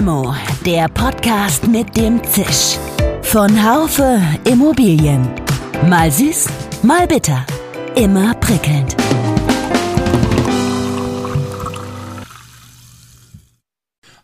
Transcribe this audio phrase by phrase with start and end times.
[0.00, 0.34] Limo,
[0.64, 2.78] der Podcast mit dem Zisch.
[3.20, 4.18] Von Haufe
[4.50, 5.28] Immobilien.
[5.90, 6.46] Mal süß,
[6.82, 7.44] mal bitter.
[7.96, 8.96] Immer prickelnd.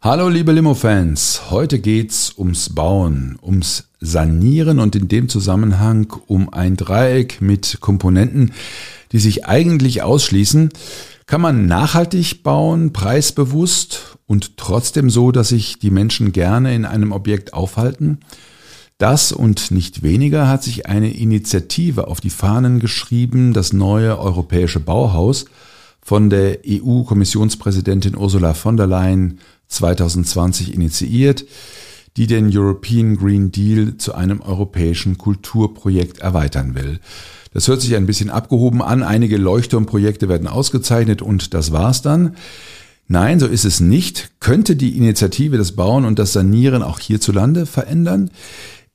[0.01, 6.79] Hallo liebe Limo-Fans, heute geht's ums Bauen, ums Sanieren und in dem Zusammenhang um ein
[6.79, 8.53] Dreieck mit Komponenten,
[9.13, 10.71] die sich eigentlich ausschließen.
[11.27, 17.11] Kann man nachhaltig bauen, preisbewusst und trotzdem so, dass sich die Menschen gerne in einem
[17.11, 18.21] Objekt aufhalten?
[18.99, 24.79] Das und nicht weniger hat sich eine Initiative auf die Fahnen geschrieben, das neue europäische
[24.79, 25.47] Bauhaus
[26.01, 31.45] von der EU-Kommissionspräsidentin Ursula von der Leyen 2020 initiiert,
[32.17, 37.01] die den European Green Deal zu einem europäischen Kulturprojekt erweitern will.
[37.57, 39.03] Das hört sich ein bisschen abgehoben an.
[39.03, 42.37] Einige Leuchtturmprojekte werden ausgezeichnet und das war's dann.
[43.09, 44.33] Nein, so ist es nicht.
[44.41, 48.31] Könnte die Initiative das Bauen und das Sanieren auch hierzulande verändern?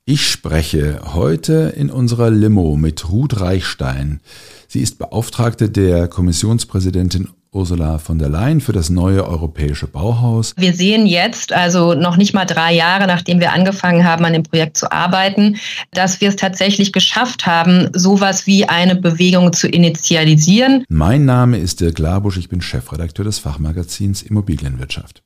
[0.04, 4.20] Ich spreche heute in unserer Limo mit Ruth Reichstein.
[4.68, 10.54] Sie ist Beauftragte der Kommissionspräsidentin Ursula von der Leyen für das neue europäische Bauhaus.
[10.56, 14.42] Wir sehen jetzt, also noch nicht mal drei Jahre, nachdem wir angefangen haben, an dem
[14.42, 15.56] Projekt zu arbeiten,
[15.90, 20.84] dass wir es tatsächlich geschafft haben, sowas wie eine Bewegung zu initialisieren.
[20.88, 25.22] Mein Name ist Dirk Labusch, ich bin Chefredakteur des Fachmagazins Immobilienwirtschaft.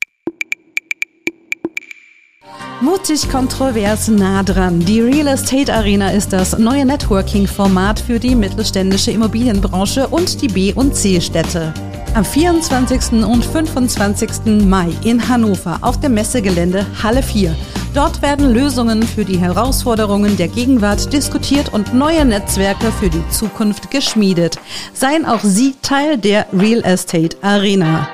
[2.79, 4.79] Mutig, kontrovers, nah dran.
[4.79, 10.73] Die Real Estate Arena ist das neue Networking-Format für die mittelständische Immobilienbranche und die B-
[10.73, 11.73] und C-Städte.
[12.13, 13.23] Am 24.
[13.25, 14.63] und 25.
[14.67, 17.55] Mai in Hannover auf dem Messegelände Halle 4.
[17.95, 23.89] Dort werden Lösungen für die Herausforderungen der Gegenwart diskutiert und neue Netzwerke für die Zukunft
[23.89, 24.59] geschmiedet.
[24.93, 28.07] Seien auch Sie Teil der Real Estate Arena.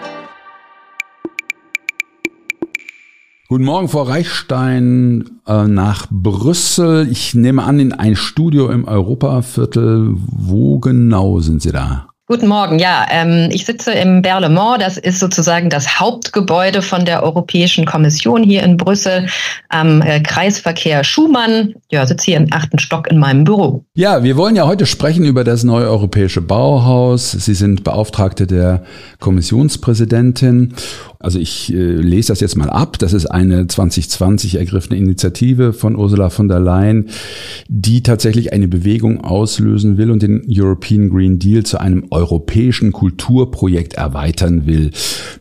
[3.54, 7.08] Guten Morgen, Frau Reichstein, äh, nach Brüssel.
[7.12, 10.16] Ich nehme an, in ein Studio im Europaviertel.
[10.16, 12.13] Wo genau sind Sie da?
[12.34, 13.06] Guten Morgen, ja.
[13.12, 14.82] Ähm, ich sitze im Berlemont.
[14.82, 19.28] Das ist sozusagen das Hauptgebäude von der Europäischen Kommission hier in Brüssel
[19.70, 21.76] am äh, Kreisverkehr Schumann.
[21.92, 23.86] Ja, sitze hier im achten Stock in meinem Büro.
[23.94, 27.34] Ja, wir wollen ja heute sprechen über das neue europäische Bauhaus.
[27.34, 28.82] Sie sind Beauftragte der
[29.20, 30.74] Kommissionspräsidentin
[31.24, 33.00] also ich äh, lese das jetzt mal ab.
[33.00, 37.10] Das ist eine 2020 ergriffene Initiative von Ursula von der Leyen,
[37.70, 43.96] die tatsächlich eine Bewegung auslösen will und den European Green Deal zu einem europäischen Kulturprojekt
[43.96, 44.92] erweitern will.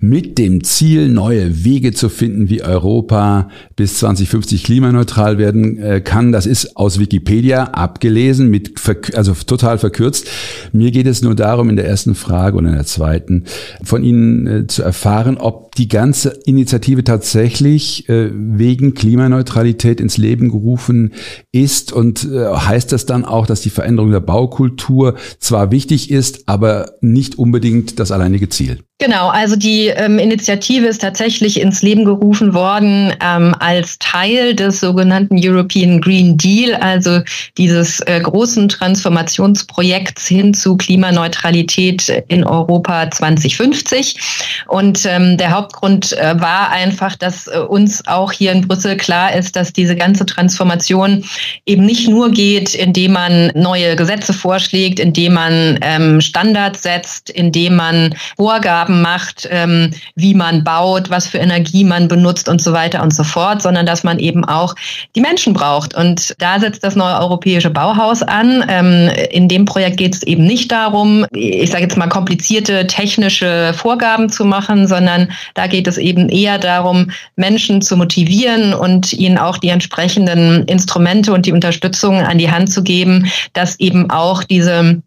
[0.00, 6.32] Mit dem Ziel, neue Wege zu finden, wie Europa bis 2050 klimaneutral werden äh, kann.
[6.32, 8.74] Das ist aus Wikipedia abgelesen, mit
[9.14, 10.28] also total verkürzt.
[10.72, 13.44] Mir geht es nur darum, in der ersten Frage und in der zweiten
[13.84, 20.50] von Ihnen äh, zu erfahren, ob die ganze Initiative tatsächlich äh, wegen Klimaneutralität ins Leben
[20.50, 21.12] gerufen
[21.52, 26.61] ist und heißt das dann auch, dass die Veränderung der Baukultur zwar wichtig ist, aber
[27.00, 28.84] nicht unbedingt das alleinige Ziel?
[29.02, 34.78] Genau, also die ähm, Initiative ist tatsächlich ins Leben gerufen worden ähm, als Teil des
[34.78, 37.18] sogenannten European Green Deal, also
[37.58, 44.20] dieses äh, großen Transformationsprojekts hin zu Klimaneutralität in Europa 2050.
[44.68, 49.34] Und ähm, der Hauptgrund äh, war einfach, dass äh, uns auch hier in Brüssel klar
[49.34, 51.24] ist, dass diese ganze Transformation
[51.66, 57.74] eben nicht nur geht, indem man neue Gesetze vorschlägt, indem man ähm, Standards setzt, indem
[57.74, 62.72] man Vorgaben Vorgaben macht, ähm, wie man baut, was für Energie man benutzt und so
[62.72, 64.74] weiter und so fort, sondern dass man eben auch
[65.16, 65.94] die Menschen braucht.
[65.94, 68.64] Und da setzt das neue europäische Bauhaus an.
[68.68, 73.72] Ähm, in dem Projekt geht es eben nicht darum, ich sage jetzt mal komplizierte technische
[73.74, 79.38] Vorgaben zu machen, sondern da geht es eben eher darum, Menschen zu motivieren und ihnen
[79.38, 84.44] auch die entsprechenden Instrumente und die Unterstützung an die Hand zu geben, dass eben auch
[84.44, 85.02] diese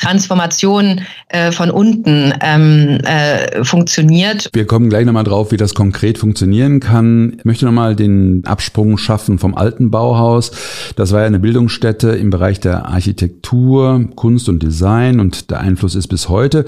[0.00, 4.48] Transformation äh, von unten ähm, äh, funktioniert.
[4.52, 7.34] Wir kommen gleich nochmal drauf, wie das konkret funktionieren kann.
[7.38, 10.52] Ich möchte nochmal den Absprung schaffen vom alten Bauhaus.
[10.96, 15.94] Das war ja eine Bildungsstätte im Bereich der Architektur, Kunst und Design und der Einfluss
[15.94, 16.64] ist bis heute.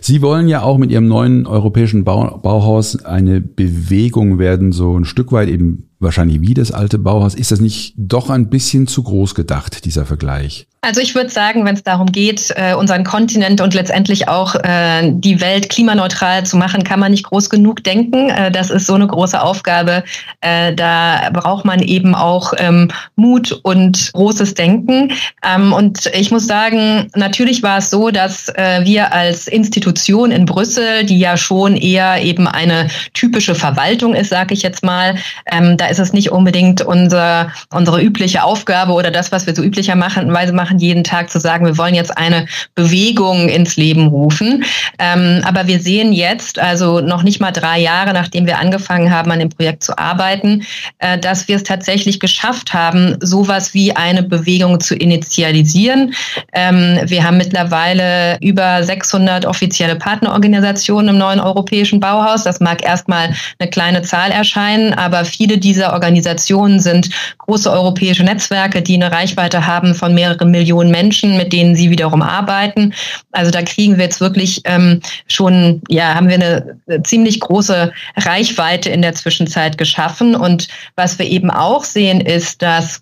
[0.00, 5.04] Sie wollen ja auch mit Ihrem neuen europäischen Bau Bauhaus eine Bewegung werden, so ein
[5.04, 7.34] Stück weit eben wahrscheinlich wie das alte Bauhaus.
[7.34, 10.66] Ist das nicht doch ein bisschen zu groß gedacht, dieser Vergleich?
[10.86, 15.10] Also ich würde sagen, wenn es darum geht, äh, unseren Kontinent und letztendlich auch äh,
[15.10, 18.30] die Welt klimaneutral zu machen, kann man nicht groß genug denken.
[18.30, 20.04] Äh, das ist so eine große Aufgabe.
[20.40, 25.12] Da braucht man eben auch ähm, Mut und großes Denken.
[25.44, 31.04] Ähm, und ich muss sagen, natürlich war es so, dass wir als Institution in Brüssel,
[31.04, 35.16] die ja schon eher eben eine typische Verwaltung ist, sage ich jetzt mal,
[35.50, 39.62] ähm, da ist es nicht unbedingt unser, unsere übliche Aufgabe oder das, was wir so
[39.62, 44.64] üblicherweise machen, machen, jeden Tag zu sagen, wir wollen jetzt eine Bewegung ins Leben rufen.
[44.98, 49.30] Ähm, aber wir sehen jetzt, also noch nicht mal drei Jahre, nachdem wir angefangen haben,
[49.30, 50.62] an dem Projekt zu arbeiten,
[50.98, 56.14] äh, dass wir es tatsächlich geschafft haben, sowas wie eine Bewegung zu initialisieren.
[56.52, 62.44] Ähm, wir haben mittlerweile über 600 offizielle Partnerorganisationen im neuen europäischen Bauhaus.
[62.44, 68.82] Das mag erstmal eine kleine Zahl erscheinen, aber viele dieser Organisationen sind große europäische Netzwerke,
[68.82, 72.94] die eine Reichweite haben von mehreren Millionen Menschen, mit denen sie wiederum arbeiten.
[73.32, 78.90] Also da kriegen wir jetzt wirklich ähm, schon, ja, haben wir eine ziemlich große Reichweite
[78.90, 80.34] in der Zwischenzeit geschaffen.
[80.34, 83.00] Und was wir eben auch sehen, ist, dass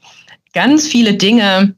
[0.53, 1.75] ganz viele Dinge,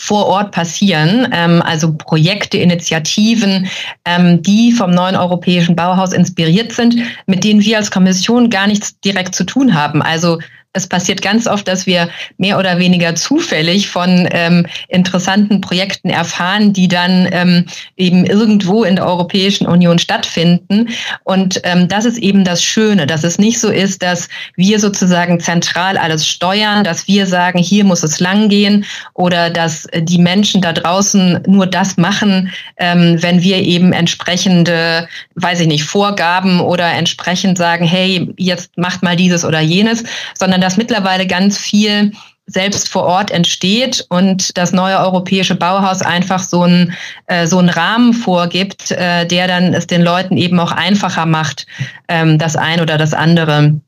[0.00, 3.68] vor Ort passieren, ähm, also Projekte, Initiativen,
[4.04, 6.94] ähm, die vom neuen europäischen Bauhaus inspiriert sind,
[7.26, 10.00] mit denen wir als Kommission gar nichts direkt zu tun haben.
[10.00, 10.38] Also
[10.74, 16.72] es passiert ganz oft, dass wir mehr oder weniger zufällig von ähm, interessanten Projekten erfahren,
[16.72, 17.64] die dann ähm,
[17.96, 20.90] eben irgendwo in der Europäischen Union stattfinden.
[21.24, 25.40] Und ähm, das ist eben das Schöne, dass es nicht so ist, dass wir sozusagen
[25.40, 28.84] zentral alles steuern, dass wir sagen, hier muss es lang gehen
[29.14, 35.60] oder dass die Menschen da draußen nur das machen, ähm, wenn wir eben entsprechende, weiß
[35.60, 40.04] ich nicht, Vorgaben oder entsprechend sagen, hey, jetzt macht mal dieses oder jenes,
[40.38, 42.12] sondern sondern dass mittlerweile ganz viel
[42.46, 46.94] selbst vor Ort entsteht und das neue europäische Bauhaus einfach so einen,
[47.26, 51.66] äh, so einen Rahmen vorgibt, äh, der dann es den Leuten eben auch einfacher macht,
[52.08, 53.80] ähm, das ein oder das andere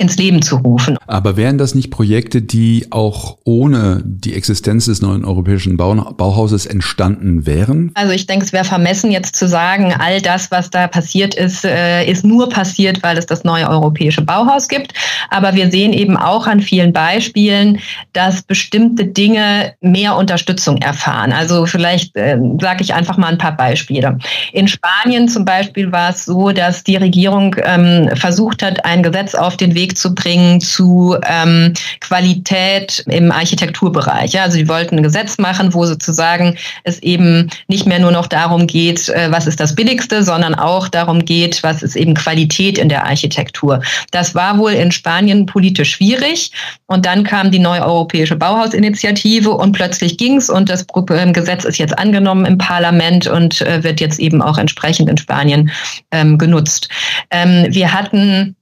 [0.00, 0.96] ins Leben zu rufen.
[1.08, 7.46] Aber wären das nicht Projekte, die auch ohne die Existenz des neuen europäischen Bauhauses entstanden
[7.46, 7.90] wären?
[7.94, 11.64] Also ich denke, es wäre vermessen jetzt zu sagen, all das, was da passiert ist,
[11.64, 14.94] äh, ist nur passiert, weil es das neue europäische Bauhaus gibt.
[15.30, 17.80] Aber wir sehen eben auch an vielen Beispielen,
[18.12, 21.32] dass bestimmte Dinge mehr Unterstützung erfahren.
[21.32, 24.16] Also vielleicht äh, sage ich einfach mal ein paar Beispiele.
[24.52, 29.34] In Spanien zum Beispiel war es so, dass die Regierung ähm, versucht hat, ein Gesetz
[29.34, 34.32] auf den Weg Weg zu bringen zu ähm, Qualität im Architekturbereich.
[34.32, 38.26] Ja, also die wollten ein Gesetz machen, wo sozusagen es eben nicht mehr nur noch
[38.26, 42.78] darum geht, äh, was ist das Billigste, sondern auch darum geht, was ist eben Qualität
[42.78, 43.80] in der Architektur.
[44.10, 46.52] Das war wohl in Spanien politisch schwierig.
[46.86, 51.78] Und dann kam die neue europäische Bauhausinitiative und plötzlich ging's und das ähm, Gesetz ist
[51.78, 55.70] jetzt angenommen im Parlament und äh, wird jetzt eben auch entsprechend in Spanien
[56.10, 56.88] ähm, genutzt.
[57.30, 58.56] Ähm, wir hatten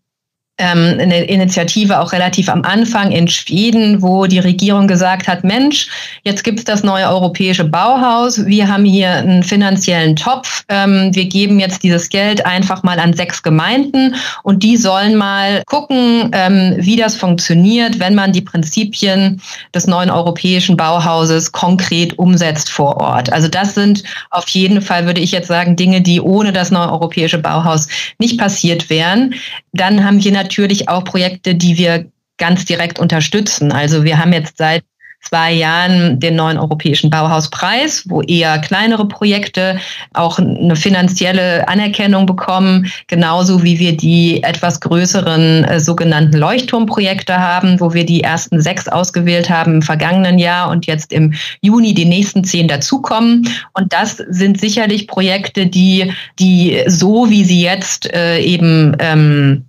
[0.59, 5.89] ähm, eine Initiative auch relativ am Anfang in Schweden, wo die Regierung gesagt hat, Mensch,
[6.23, 11.61] jetzt gibt's das neue europäische Bauhaus, wir haben hier einen finanziellen Topf, ähm, wir geben
[11.61, 14.15] jetzt dieses Geld einfach mal an sechs Gemeinden
[14.45, 19.43] und die sollen mal gucken, ähm, wie das funktioniert, wenn man die Prinzipien
[19.75, 23.31] des neuen europäischen Bauhauses konkret umsetzt vor Ort.
[23.31, 26.91] Also das sind auf jeden Fall, würde ich jetzt sagen, Dinge, die ohne das neue
[26.91, 27.89] europäische Bauhaus
[28.19, 29.35] nicht passiert wären.
[29.73, 30.46] Dann haben wir natürlich
[30.89, 32.07] auch Projekte, die wir
[32.39, 33.73] ganz direkt unterstützen.
[33.73, 34.83] Also wir haben jetzt seit
[35.29, 39.79] zwei Jahren den neuen europäischen Bauhauspreis, wo eher kleinere Projekte
[40.15, 47.81] auch eine finanzielle Anerkennung bekommen, genauso wie wir die etwas größeren äh, sogenannten Leuchtturmprojekte haben,
[47.81, 52.05] wo wir die ersten sechs ausgewählt haben im vergangenen Jahr und jetzt im Juni die
[52.05, 53.49] nächsten zehn dazukommen.
[53.73, 59.66] Und das sind sicherlich Projekte, die, die so wie sie jetzt äh, eben ähm, äh,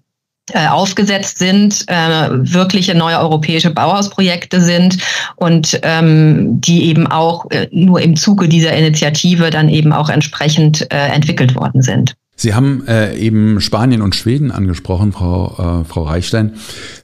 [0.55, 4.97] aufgesetzt sind, äh, wirkliche neue europäische Bauhausprojekte sind
[5.35, 10.81] und ähm, die eben auch äh, nur im Zuge dieser Initiative dann eben auch entsprechend
[10.91, 12.15] äh, entwickelt worden sind.
[12.39, 16.53] Sie haben äh, eben Spanien und Schweden angesprochen, Frau, äh, Frau Reichstein.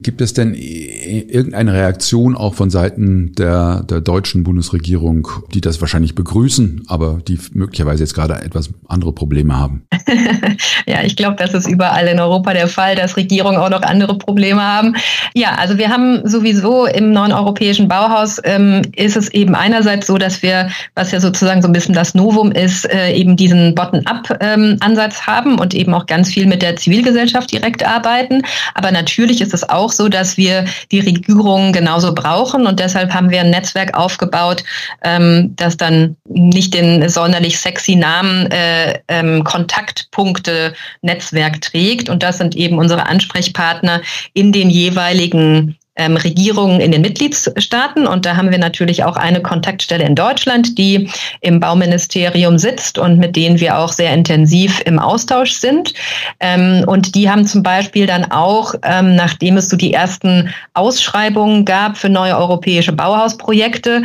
[0.03, 6.13] Gibt es denn irgendeine Reaktion auch von Seiten der, der deutschen Bundesregierung, die das wahrscheinlich
[6.13, 9.87] begrüßen, aber die möglicherweise jetzt gerade etwas andere Probleme haben?
[10.85, 14.19] ja, ich glaube, das ist überall in Europa der Fall, dass Regierungen auch noch andere
[14.19, 14.95] Probleme haben.
[15.33, 20.19] Ja, also wir haben sowieso im neuen europäischen Bauhaus ähm, ist es eben einerseits so,
[20.19, 25.15] dass wir, was ja sozusagen so ein bisschen das Novum ist, äh, eben diesen Bottom-up-Ansatz
[25.21, 28.42] ähm, Haben und eben auch ganz viel mit der Zivilgesellschaft direkt arbeiten.
[28.74, 33.30] Aber natürlich ist es auch so, dass wir die Regierungen genauso brauchen und deshalb haben
[33.30, 34.63] wir ein Netzwerk aufgebaut,
[35.03, 42.38] ähm, das dann nicht den sonderlich sexy Namen äh, ähm, Kontaktpunkte Netzwerk trägt und das
[42.38, 44.01] sind eben unsere Ansprechpartner
[44.34, 48.07] in den jeweiligen ähm, Regierungen in den Mitgliedstaaten.
[48.07, 51.09] Und da haben wir natürlich auch eine Kontaktstelle in Deutschland, die
[51.41, 55.93] im Bauministerium sitzt und mit denen wir auch sehr intensiv im Austausch sind.
[56.39, 61.65] Ähm, und die haben zum Beispiel dann auch, ähm, nachdem es so die ersten Ausschreibungen
[61.65, 64.03] gab für neue europäische Bauhausprojekte,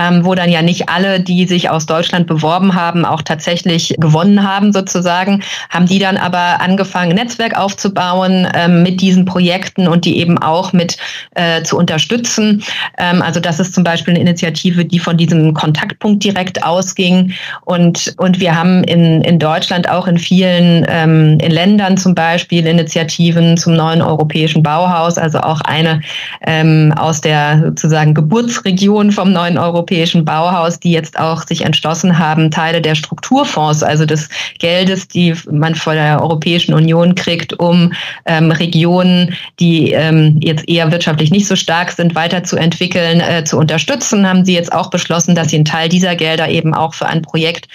[0.00, 4.48] ähm, wo dann ja nicht alle, die sich aus Deutschland beworben haben, auch tatsächlich gewonnen
[4.48, 10.18] haben sozusagen, haben die dann aber angefangen, Netzwerk aufzubauen ähm, mit diesen Projekten und die
[10.18, 10.96] eben auch mit
[11.34, 12.62] äh, zu unterstützen.
[12.98, 17.34] Ähm, also das ist zum Beispiel eine Initiative, die von diesem Kontaktpunkt direkt ausging.
[17.64, 22.66] Und, und wir haben in, in Deutschland auch in vielen ähm, in Ländern zum Beispiel
[22.66, 26.00] Initiativen zum neuen europäischen Bauhaus, also auch eine
[26.46, 32.18] ähm, aus der sozusagen Geburtsregion vom neuen europäischen europäischen Bauhaus, die jetzt auch sich entschlossen
[32.18, 34.28] haben, Teile der Strukturfonds, also des
[34.60, 37.92] Geldes, die man von der Europäischen Union kriegt, um
[38.24, 44.28] ähm, Regionen, die ähm, jetzt eher wirtschaftlich nicht so stark sind, weiterzuentwickeln, äh, zu unterstützen,
[44.28, 47.22] haben sie jetzt auch beschlossen, dass sie einen Teil dieser Gelder eben auch für ein
[47.22, 47.66] Projekt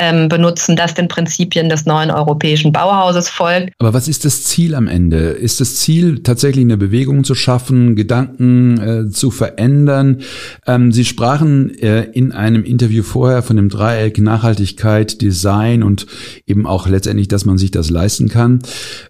[0.00, 3.72] ähm, benutzen, das den Prinzipien des neuen europäischen Bauhauses folgt.
[3.78, 5.30] Aber was ist das Ziel am Ende?
[5.30, 10.22] Ist das Ziel tatsächlich eine Bewegung zu schaffen, Gedanken äh, zu verändern?
[10.66, 16.06] Ähm, sie sprachen äh, in einem Interview vorher von dem Dreieck Nachhaltigkeit, Design und
[16.46, 18.60] eben auch letztendlich, dass man sich das leisten kann.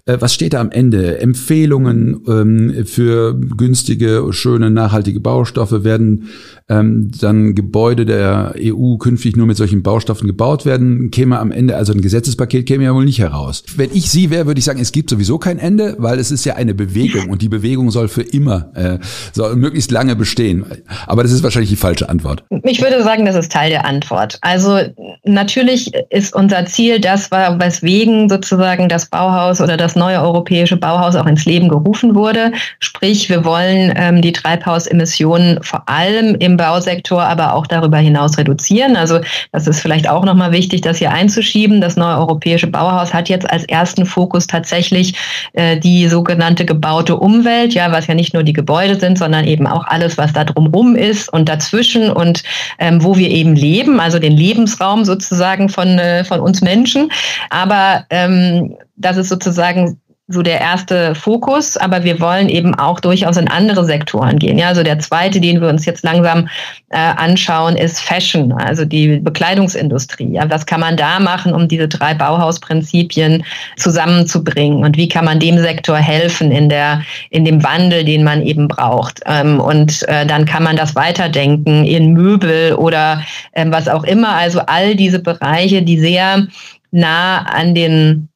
[0.06, 1.20] Äh, was steht da am Ende?
[1.20, 6.28] Empfehlungen ähm, für günstige, schöne, nachhaltige Baustoffe werden
[6.70, 11.76] ähm, dann Gebäude der EU künftig nur mit solchen Baustoffen gebaut werden, käme am Ende,
[11.76, 13.64] also ein Gesetzespaket käme ja wohl nicht heraus.
[13.76, 16.44] Wenn ich Sie wäre, würde ich sagen, es gibt sowieso kein Ende, weil es ist
[16.44, 18.98] ja eine Bewegung und die Bewegung soll für immer, äh,
[19.32, 20.64] soll möglichst lange bestehen.
[21.06, 22.44] Aber das ist wahrscheinlich die falsche Antwort.
[22.62, 24.38] Ich würde sagen, das ist Teil der Antwort.
[24.40, 24.78] Also
[25.24, 31.26] natürlich ist unser Ziel das, weswegen sozusagen das Bauhaus oder das neue europäische Bauhaus auch
[31.26, 32.52] ins Leben gerufen wurde.
[32.78, 38.94] Sprich, wir wollen ähm, die Treibhausemissionen vor allem im Bausektor, aber auch darüber hinaus reduzieren.
[38.94, 41.80] Also das ist vielleicht auch nochmal wichtig, das hier einzuschieben.
[41.80, 45.14] Das neue europäische Bauhaus hat jetzt als ersten Fokus tatsächlich
[45.54, 49.66] äh, die sogenannte gebaute Umwelt, ja, was ja nicht nur die Gebäude sind, sondern eben
[49.66, 52.42] auch alles, was da drumherum ist und dazwischen und
[52.78, 57.10] ähm, wo wir eben leben, also den Lebensraum sozusagen von, äh, von uns Menschen.
[57.48, 59.98] Aber ähm, das ist sozusagen
[60.30, 64.58] so der erste Fokus, aber wir wollen eben auch durchaus in andere Sektoren gehen.
[64.58, 66.48] Ja, also der zweite, den wir uns jetzt langsam
[66.90, 70.32] äh, anschauen, ist Fashion, also die Bekleidungsindustrie.
[70.34, 73.44] Ja, was kann man da machen, um diese drei Bauhausprinzipien
[73.76, 78.42] zusammenzubringen und wie kann man dem Sektor helfen in der in dem Wandel, den man
[78.42, 79.20] eben braucht?
[79.26, 83.22] Ähm, und äh, dann kann man das weiterdenken in Möbel oder
[83.52, 84.36] ähm, was auch immer.
[84.36, 86.46] Also all diese Bereiche, die sehr
[86.92, 88.29] nah an den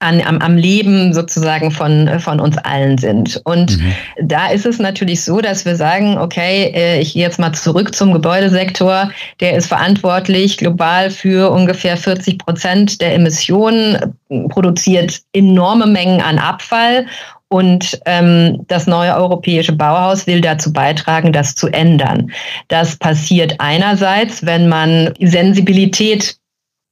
[0.00, 3.40] an, am, am Leben sozusagen von, von uns allen sind.
[3.44, 3.92] Und mhm.
[4.22, 7.94] da ist es natürlich so, dass wir sagen, okay, äh, ich gehe jetzt mal zurück
[7.94, 9.10] zum Gebäudesektor,
[9.40, 14.14] der ist verantwortlich global für ungefähr 40 Prozent der Emissionen,
[14.48, 17.06] produziert enorme Mengen an Abfall
[17.48, 22.32] und ähm, das neue europäische Bauhaus will dazu beitragen, das zu ändern.
[22.66, 26.36] Das passiert einerseits, wenn man Sensibilität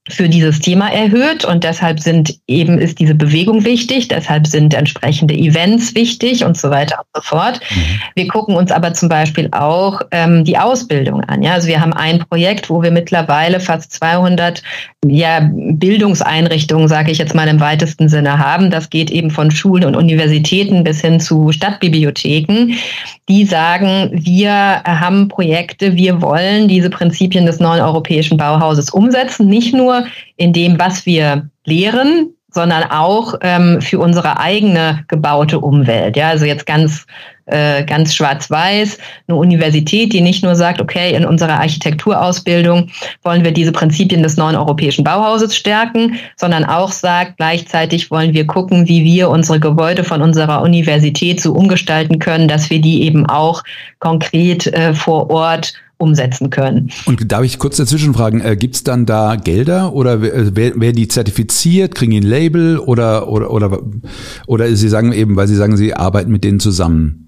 [0.09, 5.35] für dieses Thema erhöht und deshalb sind eben ist diese Bewegung wichtig, deshalb sind entsprechende
[5.35, 7.61] Events wichtig und so weiter und so fort.
[7.71, 8.01] Mhm.
[8.17, 11.43] Wir gucken uns aber zum Beispiel auch ähm, die Ausbildung an.
[11.43, 14.65] Ja, also wir haben ein Projekt, wo wir mittlerweile fast 200
[15.07, 18.71] ja, Bildungseinrichtungen, sage ich jetzt mal im weitesten Sinne haben.
[18.71, 22.75] Das geht eben von Schulen und Universitäten bis hin zu Stadtbibliotheken,
[23.29, 29.75] die sagen, wir haben Projekte, wir wollen diese Prinzipien des neuen europäischen Bauhauses umsetzen, nicht
[29.75, 30.07] nur nur
[30.37, 36.17] in dem, was wir lehren, sondern auch ähm, für unsere eigene gebaute Umwelt.
[36.17, 37.07] Ja, also jetzt ganz
[37.47, 42.91] äh, ganz schwarz-weiß, eine Universität, die nicht nur sagt, okay, in unserer Architekturausbildung
[43.25, 48.47] wollen wir diese Prinzipien des neuen europäischen Bauhauses stärken, sondern auch sagt, gleichzeitig wollen wir
[48.47, 53.27] gucken, wie wir unsere Gebäude von unserer Universität so umgestalten können, dass wir die eben
[53.27, 53.65] auch
[53.99, 55.73] konkret äh, vor Ort
[56.03, 56.91] umsetzen können.
[57.07, 60.97] Und darf ich kurz dazwischen fragen, äh, gibt es dann da Gelder oder äh, werden
[60.97, 63.81] die zertifiziert, kriegen die ein Label oder, oder, oder,
[64.47, 67.22] oder Sie sagen eben, weil Sie sagen, Sie arbeiten mit denen zusammen?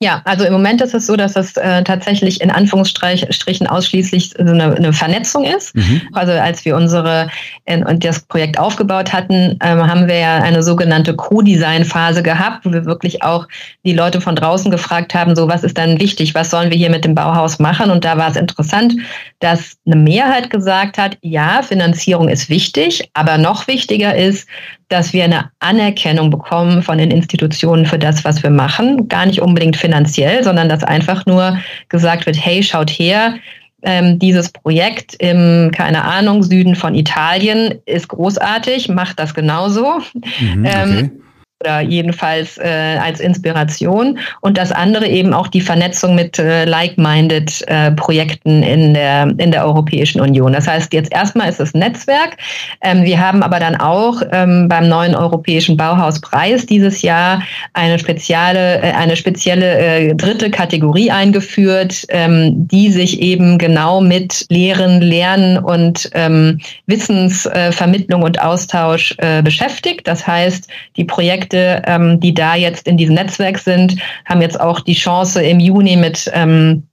[0.00, 4.44] Ja, also im Moment ist es so, dass es äh, tatsächlich in Anführungsstrichen ausschließlich so
[4.44, 5.74] eine, eine Vernetzung ist.
[5.74, 6.02] Mhm.
[6.12, 7.28] Also als wir unsere
[7.64, 12.72] in, und das Projekt aufgebaut hatten, ähm, haben wir ja eine sogenannte Co-Design-Phase gehabt, wo
[12.72, 13.48] wir wirklich auch
[13.84, 16.90] die Leute von draußen gefragt haben, so was ist dann wichtig, was sollen wir hier
[16.90, 17.90] mit dem Bauhaus machen?
[17.90, 18.94] Und da war es interessant,
[19.40, 24.46] dass eine Mehrheit gesagt hat, ja, Finanzierung ist wichtig, aber noch wichtiger ist,
[24.88, 29.08] dass wir eine Anerkennung bekommen von den Institutionen für das, was wir machen.
[29.08, 33.34] Gar nicht unbedingt finanziell, sondern dass einfach nur gesagt wird, hey, schaut her,
[33.82, 40.00] ähm, dieses Projekt im, keine Ahnung, Süden von Italien ist großartig, macht das genauso.
[40.40, 40.98] Mhm, ähm, okay.
[40.98, 41.10] ähm,
[41.60, 47.64] oder jedenfalls äh, als Inspiration und das andere eben auch die Vernetzung mit äh, like-minded
[47.66, 50.52] äh, Projekten in der in der Europäischen Union.
[50.52, 52.36] Das heißt, jetzt erstmal ist es Netzwerk.
[52.80, 58.80] Ähm, wir haben aber dann auch ähm, beim neuen Europäischen Bauhauspreis dieses Jahr eine spezielle
[58.80, 65.58] äh, eine spezielle äh, dritte Kategorie eingeführt, ähm, die sich eben genau mit Lehren, Lernen
[65.58, 70.06] und ähm, Wissensvermittlung und Austausch äh, beschäftigt.
[70.06, 74.60] Das heißt, die Projekte Projekte, ähm, die da jetzt in diesem Netzwerk sind, haben jetzt
[74.60, 76.84] auch die Chance im Juni mit ähm,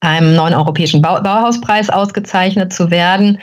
[0.00, 3.38] einem neuen europäischen Bau Bauhauspreis ausgezeichnet zu werden.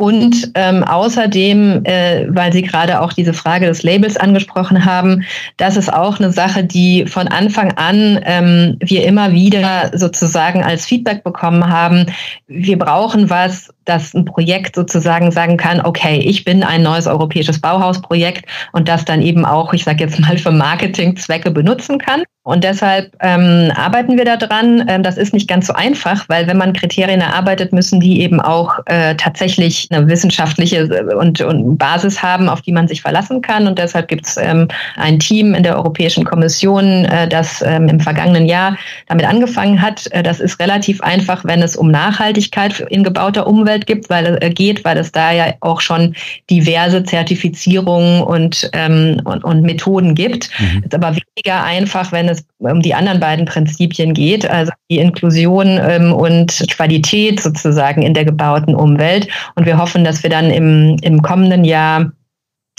[0.00, 5.24] Und ähm, außerdem, äh, weil Sie gerade auch diese Frage des Labels angesprochen haben,
[5.56, 10.86] das ist auch eine Sache, die von Anfang an ähm, wir immer wieder sozusagen als
[10.86, 12.06] Feedback bekommen haben.
[12.46, 17.60] Wir brauchen was, dass ein Projekt sozusagen sagen kann, okay, ich bin ein neues europäisches
[17.60, 22.22] Bauhausprojekt und das dann eben auch, ich sage jetzt mal, für Marketingzwecke benutzen kann.
[22.48, 24.82] Und deshalb ähm, arbeiten wir daran.
[24.88, 28.40] Ähm, das ist nicht ganz so einfach, weil wenn man Kriterien erarbeitet, müssen die eben
[28.40, 33.42] auch äh, tatsächlich eine wissenschaftliche äh, und, und, Basis haben, auf die man sich verlassen
[33.42, 33.66] kann.
[33.66, 34.66] Und deshalb gibt es ähm,
[34.96, 38.78] ein Team in der Europäischen Kommission, äh, das ähm, im vergangenen Jahr
[39.08, 40.06] damit angefangen hat.
[40.12, 44.38] Äh, das ist relativ einfach, wenn es um Nachhaltigkeit in gebauter Umwelt Umwelt gibt, weil
[44.40, 46.14] äh, geht, weil es da ja auch schon
[46.50, 50.50] diverse Zertifizierungen und, ähm, und, und Methoden gibt.
[50.58, 50.82] Mhm.
[50.84, 55.78] Ist aber weniger einfach, wenn es um die anderen beiden Prinzipien geht, also die Inklusion
[55.82, 59.28] ähm, und Qualität sozusagen in der gebauten Umwelt.
[59.54, 62.12] Und wir hoffen, dass wir dann im, im kommenden Jahr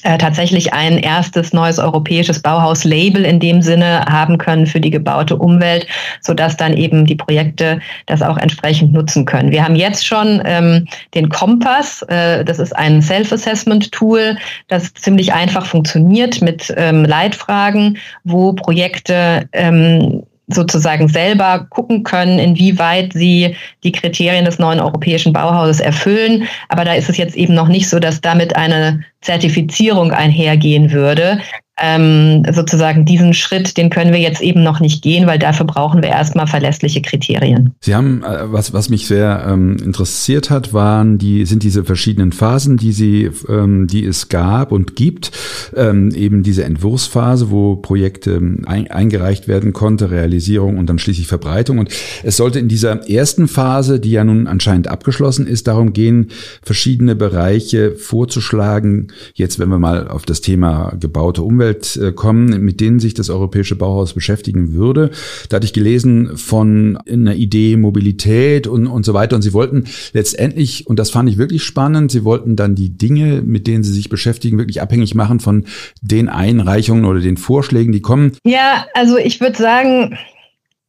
[0.04, 5.36] äh, tatsächlich ein erstes neues europäisches Bauhaus-Label in dem Sinne haben können für die gebaute
[5.36, 5.88] Umwelt,
[6.22, 9.52] so dass dann eben die Projekte das auch entsprechend nutzen können.
[9.52, 12.02] Wir haben jetzt schon ähm, den Kompass.
[12.04, 14.38] Äh, das ist ein Self-Assessment-Tool,
[14.68, 23.14] das ziemlich einfach funktioniert mit ähm, Leitfragen, wo Projekte ähm, sozusagen selber gucken können, inwieweit
[23.14, 26.48] sie die Kriterien des neuen europäischen Bauhauses erfüllen.
[26.70, 31.40] Aber da ist es jetzt eben noch nicht so, dass damit eine Zertifizierung einhergehen würde
[31.82, 36.02] ähm, sozusagen diesen Schritt, den können wir jetzt eben noch nicht gehen, weil dafür brauchen
[36.02, 37.74] wir erstmal verlässliche Kriterien.
[37.82, 42.32] Sie haben, äh, was, was mich sehr ähm, interessiert hat, waren die, sind diese verschiedenen
[42.32, 45.32] Phasen, die Sie, ähm, die es gab und gibt.
[45.76, 51.28] Ähm, eben diese Entwurfsphase, wo Projekte ähm, ein, eingereicht werden konnte, Realisierung und dann schließlich
[51.28, 51.80] Verbreitung.
[51.80, 51.90] Und
[52.24, 57.16] es sollte in dieser ersten Phase, die ja nun anscheinend abgeschlossen ist, darum gehen, verschiedene
[57.16, 59.08] Bereiche vorzuschlagen.
[59.34, 63.14] Jetzt, wenn wir mal auf das Thema gebaute Umwelt Umwelt äh, kommen, mit denen sich
[63.14, 65.12] das europäische Bauhaus beschäftigen würde.
[65.50, 69.36] Da hatte ich gelesen von einer Idee Mobilität und, und so weiter.
[69.36, 73.42] Und sie wollten letztendlich, und das fand ich wirklich spannend, sie wollten dann die Dinge,
[73.42, 75.66] mit denen sie sich beschäftigen, wirklich abhängig machen von
[76.02, 78.34] den Einreichungen oder den Vorschlägen, die kommen.
[78.46, 80.18] Ja, also ich würde sagen,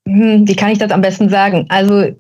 [0.07, 1.67] hm, wie kann ich das am besten sagen?
[1.69, 2.15] Also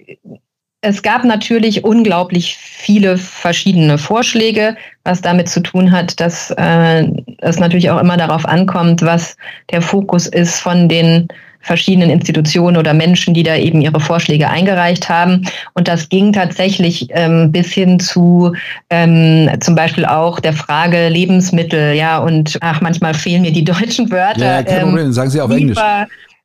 [0.82, 7.06] es gab natürlich unglaublich viele verschiedene Vorschläge, was damit zu tun hat, dass äh,
[7.38, 9.36] es natürlich auch immer darauf ankommt, was
[9.70, 11.28] der Fokus ist von den
[11.62, 15.46] verschiedenen Institutionen oder Menschen, die da eben ihre Vorschläge eingereicht haben.
[15.74, 18.54] Und das ging tatsächlich ähm, bis hin zu
[18.88, 24.10] ähm, zum Beispiel auch der Frage Lebensmittel, ja, und ach, manchmal fehlen mir die deutschen
[24.10, 24.40] Wörter.
[24.40, 25.78] Ja, kein Problem, ähm, sagen Sie auf Englisch.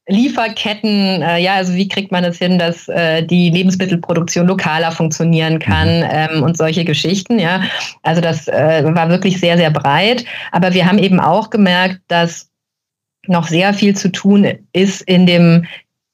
[0.07, 5.57] Lieferketten, äh, ja, also wie kriegt man es hin, dass äh, die Lebensmittelproduktion lokaler funktionieren
[5.57, 6.09] kann mhm.
[6.11, 7.63] ähm, und solche Geschichten, ja.
[8.03, 10.25] Also das äh, war wirklich sehr, sehr breit.
[10.51, 12.49] Aber wir haben eben auch gemerkt, dass
[13.27, 15.65] noch sehr viel zu tun ist in dem,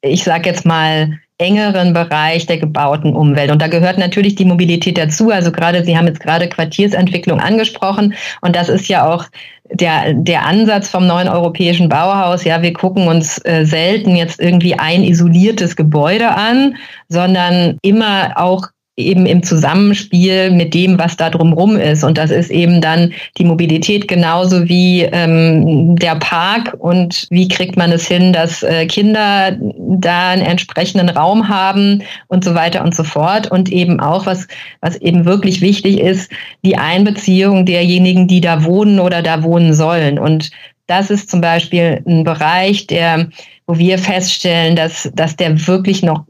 [0.02, 3.52] ich sage jetzt mal, engeren Bereich der gebauten Umwelt.
[3.52, 5.32] Und da gehört natürlich die Mobilität dazu.
[5.32, 8.14] Also gerade, Sie haben jetzt gerade Quartiersentwicklung angesprochen.
[8.42, 9.26] Und das ist ja auch
[9.72, 12.44] der, der Ansatz vom neuen europäischen Bauhaus.
[12.44, 16.76] Ja, wir gucken uns äh, selten jetzt irgendwie ein isoliertes Gebäude an,
[17.10, 22.04] sondern immer auch eben im Zusammenspiel mit dem, was da drumrum ist.
[22.04, 27.78] Und das ist eben dann die Mobilität genauso wie ähm, der Park und wie kriegt
[27.78, 32.94] man es hin, dass äh, Kinder da einen entsprechenden Raum haben und so weiter und
[32.94, 33.50] so fort.
[33.50, 34.48] Und eben auch, was,
[34.82, 36.30] was eben wirklich wichtig ist,
[36.64, 40.20] die Einbeziehung derjenigen, die da wohnen oder da wohnen sollen.
[40.20, 40.52] Und
[40.88, 43.30] das ist zum Beispiel ein Bereich, der
[43.72, 46.26] wo wir feststellen, dass, dass der wirklich noch,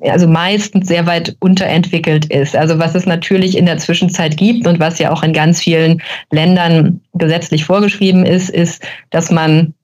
[0.00, 2.56] also meistens sehr weit unterentwickelt ist.
[2.56, 6.02] Also was es natürlich in der Zwischenzeit gibt und was ja auch in ganz vielen
[6.32, 9.74] Ländern gesetzlich vorgeschrieben ist, ist, dass man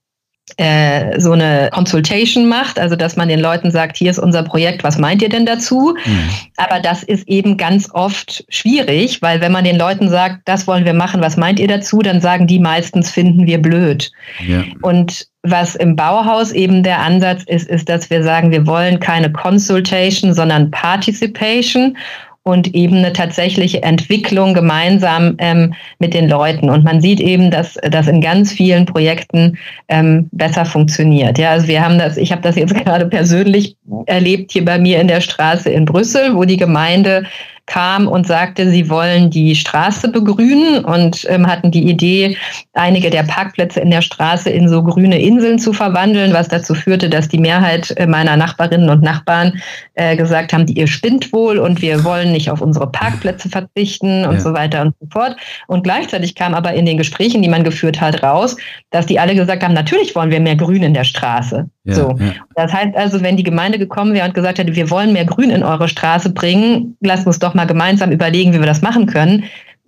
[0.57, 4.83] äh, so eine Consultation macht, also dass man den Leuten sagt, hier ist unser Projekt,
[4.83, 5.95] was meint ihr denn dazu?
[6.05, 6.29] Mhm.
[6.57, 10.83] Aber das ist eben ganz oft schwierig, weil wenn man den Leuten sagt, das wollen
[10.83, 14.11] wir machen, was meint ihr dazu, dann sagen die meistens, finden wir blöd.
[14.45, 14.63] Ja.
[14.81, 19.31] Und was im Bauhaus eben der Ansatz ist, ist, dass wir sagen, wir wollen keine
[19.31, 21.97] Consultation, sondern Participation
[22.43, 26.69] und eben eine tatsächliche Entwicklung gemeinsam ähm, mit den Leuten.
[26.69, 31.37] Und man sieht eben, dass das in ganz vielen Projekten ähm, besser funktioniert.
[31.37, 34.99] Ja, also wir haben das, ich habe das jetzt gerade persönlich erlebt hier bei mir
[34.99, 37.23] in der Straße in Brüssel, wo die Gemeinde
[37.65, 42.37] kam und sagte, sie wollen die Straße begrünen und ähm, hatten die Idee,
[42.73, 47.09] einige der Parkplätze in der Straße in so grüne Inseln zu verwandeln, was dazu führte,
[47.09, 49.61] dass die Mehrheit äh, meiner Nachbarinnen und Nachbarn
[49.93, 54.25] äh, gesagt haben, die ihr spinnt wohl und wir wollen nicht auf unsere Parkplätze verzichten
[54.25, 54.39] und ja.
[54.41, 55.37] so weiter und so fort.
[55.67, 58.57] Und gleichzeitig kam aber in den Gesprächen, die man geführt hat, raus,
[58.89, 61.69] dass die alle gesagt haben, natürlich wollen wir mehr Grün in der Straße.
[61.85, 62.15] Ja, so.
[62.19, 62.33] Ja.
[62.55, 65.49] Das heißt also, wenn die Gemeinde gekommen wäre und gesagt hätte, wir wollen mehr Grün
[65.49, 69.45] in eure Straße bringen, lasst uns doch mal gemeinsam überlegen, wie wir das machen können,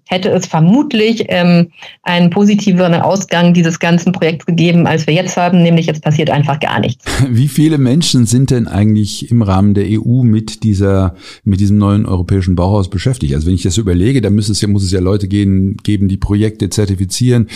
[0.08, 1.72] hätte es vermutlich ähm,
[2.04, 6.60] einen positiveren Ausgang dieses ganzen Projekts gegeben, als wir jetzt haben, nämlich jetzt passiert einfach
[6.60, 7.06] gar nichts.
[7.30, 12.06] Wie viele Menschen sind denn eigentlich im Rahmen der EU mit dieser, mit diesem neuen
[12.06, 13.34] europäischen Bauhaus beschäftigt?
[13.34, 16.08] Also wenn ich das überlege, dann muss es ja, muss es ja Leute gehen, geben,
[16.08, 17.50] die Projekte zertifizieren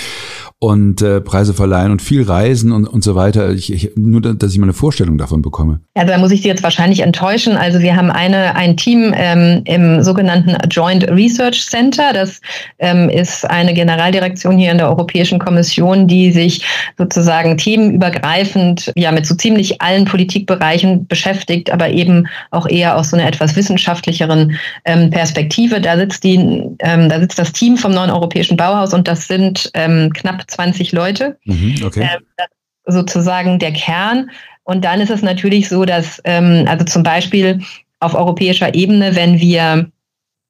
[0.57, 3.51] und äh, Preise verleihen und viel reisen und, und so weiter.
[3.51, 5.81] Ich, ich, nur, dass ich mal eine Vorstellung davon bekomme.
[5.93, 7.55] Also da muss ich Sie jetzt wahrscheinlich enttäuschen.
[7.55, 12.11] Also wir haben eine, ein Team ähm, im sogenannten Joint Research Center.
[12.13, 12.38] Das
[12.79, 16.65] ähm, ist eine Generaldirektion hier in der Europäischen Kommission, die sich
[16.97, 23.17] sozusagen themenübergreifend ja mit so ziemlich allen Politikbereichen beschäftigt, aber eben auch eher aus so
[23.17, 25.81] einer etwas wissenschaftlicheren ähm, Perspektive.
[25.81, 26.35] Da sitzt die,
[26.79, 30.91] ähm, da sitzt das Team vom neuen Europäischen Bauhaus und das sind ähm, knapp 20
[30.91, 31.37] Leute.
[31.45, 32.01] Mhm, okay.
[32.37, 32.43] äh,
[32.85, 34.29] sozusagen der Kern.
[34.63, 37.61] Und dann ist es natürlich so, dass, ähm, also zum Beispiel
[37.99, 39.91] auf europäischer Ebene, wenn wir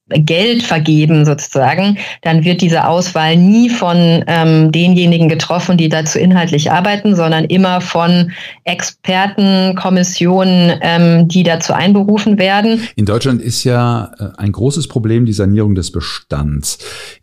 [0.09, 6.71] Geld vergeben sozusagen, dann wird diese Auswahl nie von ähm, denjenigen getroffen, die dazu inhaltlich
[6.71, 8.31] arbeiten, sondern immer von
[8.63, 12.87] Experten, Kommissionen, ähm, die dazu einberufen werden.
[12.95, 16.79] In Deutschland ist ja äh, ein großes Problem die Sanierung des Bestands.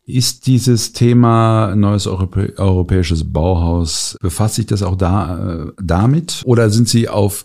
[0.09, 6.43] Ist dieses Thema neues Europä europäisches Bauhaus, befasst sich das auch da äh, damit?
[6.45, 7.45] Oder sind Sie auf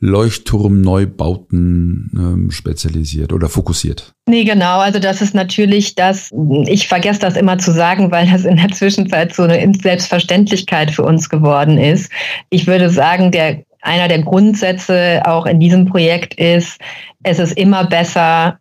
[0.00, 4.12] Leuchtturmneubauten ähm, spezialisiert oder fokussiert?
[4.28, 4.80] Nee, genau.
[4.80, 6.28] Also das ist natürlich das,
[6.66, 11.04] ich vergesse das immer zu sagen, weil das in der Zwischenzeit so eine Selbstverständlichkeit für
[11.04, 12.12] uns geworden ist.
[12.50, 16.78] Ich würde sagen, der einer der Grundsätze auch in diesem Projekt ist,
[17.22, 18.58] es ist immer besser,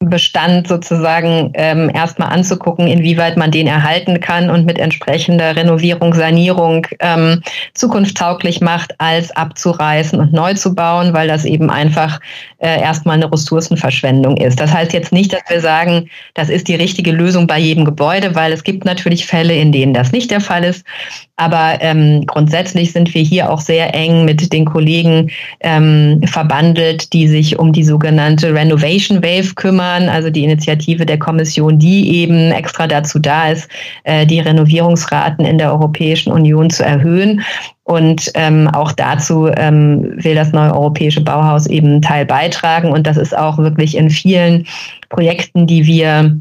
[0.00, 6.86] Bestand sozusagen ähm, erstmal anzugucken, inwieweit man den erhalten kann und mit entsprechender Renovierung, Sanierung
[7.00, 7.42] ähm,
[7.74, 12.20] zukunftstauglich macht, als abzureißen und neu zu bauen, weil das eben einfach
[12.58, 14.60] äh, erstmal eine Ressourcenverschwendung ist.
[14.60, 18.36] Das heißt jetzt nicht, dass wir sagen, das ist die richtige Lösung bei jedem Gebäude,
[18.36, 20.86] weil es gibt natürlich Fälle, in denen das nicht der Fall ist.
[21.38, 27.28] Aber ähm, grundsätzlich sind wir hier auch sehr eng mit den Kollegen ähm, verbandelt, die
[27.28, 32.88] sich um die sogenannte Renovation Wave kümmern, also die Initiative der Kommission, die eben extra
[32.88, 33.70] dazu da ist,
[34.02, 37.42] äh, die Renovierungsraten in der Europäischen Union zu erhöhen.
[37.84, 42.90] Und ähm, auch dazu ähm, will das neue europäische Bauhaus eben Teil beitragen.
[42.90, 44.66] Und das ist auch wirklich in vielen
[45.08, 46.38] Projekten, die wir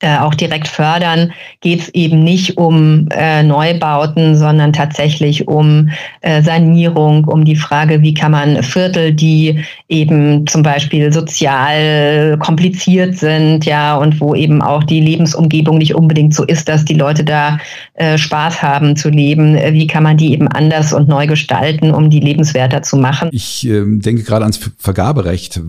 [0.00, 6.40] äh, auch direkt fördern, geht es eben nicht um äh, Neubauten, sondern tatsächlich um äh,
[6.40, 13.64] Sanierung, um die Frage, wie kann man Viertel, die eben zum Beispiel sozial kompliziert sind,
[13.64, 17.58] ja, und wo eben auch die Lebensumgebung nicht unbedingt so ist, dass die Leute da
[17.94, 21.90] äh, Spaß haben zu leben, äh, wie kann man die eben anders und neu gestalten,
[21.90, 23.30] um die lebenswerter zu machen.
[23.32, 25.60] Ich äh, denke gerade ans Vergaberecht.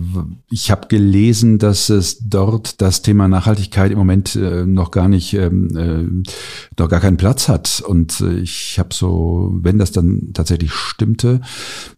[0.50, 5.08] Ich habe gelesen, dass es dort das Thema Nachhaltigkeit im Moment Moment äh, noch gar
[5.08, 7.82] nicht, ähm, äh, noch gar keinen Platz hat.
[7.86, 11.40] Und äh, ich habe so, wenn das dann tatsächlich stimmte,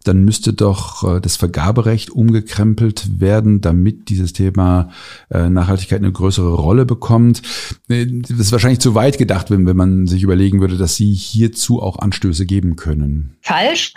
[0.03, 4.89] dann müsste doch äh, das Vergaberecht umgekrempelt werden, damit dieses Thema
[5.29, 7.41] äh, Nachhaltigkeit eine größere Rolle bekommt.
[7.89, 11.13] Äh, das ist wahrscheinlich zu weit gedacht, wenn, wenn man sich überlegen würde, dass Sie
[11.13, 13.35] hierzu auch Anstöße geben können.
[13.41, 13.93] Falsch.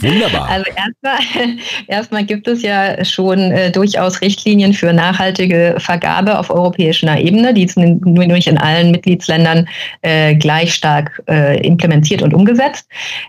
[0.00, 0.42] Wunderbar.
[0.52, 7.18] Also erstmal, erstmal gibt es ja schon äh, durchaus Richtlinien für nachhaltige Vergabe auf europäischer
[7.18, 7.41] Ebene.
[7.52, 9.68] Die sind nur nicht in allen Mitgliedsländern
[10.02, 12.86] äh, gleich stark äh, implementiert und umgesetzt.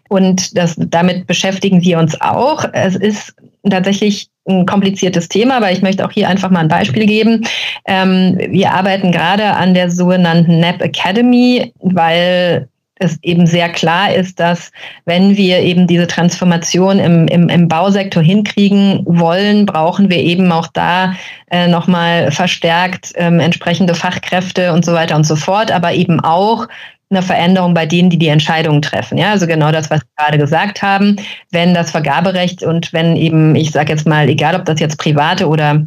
[0.09, 2.65] Und das, damit beschäftigen wir uns auch.
[2.73, 3.33] Es ist
[3.69, 7.45] tatsächlich ein kompliziertes Thema, aber ich möchte auch hier einfach mal ein Beispiel geben.
[7.87, 12.67] Ähm, wir arbeiten gerade an der sogenannten NAP Academy, weil
[13.03, 14.71] es eben sehr klar ist, dass
[15.05, 20.67] wenn wir eben diese Transformation im, im, im Bausektor hinkriegen wollen, brauchen wir eben auch
[20.67, 21.13] da
[21.51, 26.67] äh, nochmal verstärkt ähm, entsprechende Fachkräfte und so weiter und so fort, aber eben auch
[27.13, 29.17] eine Veränderung bei denen, die die Entscheidungen treffen.
[29.17, 31.17] Ja, also genau das, was Sie gerade gesagt haben.
[31.51, 35.47] Wenn das Vergaberecht und wenn eben, ich sage jetzt mal, egal ob das jetzt private
[35.47, 35.85] oder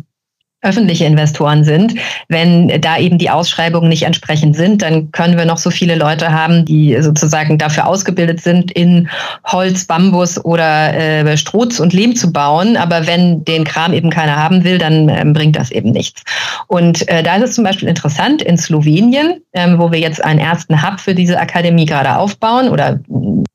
[0.62, 1.94] öffentliche Investoren sind.
[2.28, 6.32] Wenn da eben die Ausschreibungen nicht entsprechend sind, dann können wir noch so viele Leute
[6.32, 9.08] haben, die sozusagen dafür ausgebildet sind, in
[9.44, 12.76] Holz, Bambus oder äh, Stroz und Lehm zu bauen.
[12.76, 16.22] Aber wenn den Kram eben keiner haben will, dann ähm, bringt das eben nichts.
[16.66, 20.40] Und äh, da ist es zum Beispiel interessant, in Slowenien, ähm, wo wir jetzt einen
[20.40, 22.98] ersten Hub für diese Akademie gerade aufbauen oder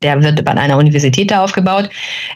[0.02, 1.88] der wird an einer Universität da aufgebaut,